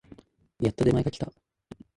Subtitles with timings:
[0.59, 1.31] やっと出前が来た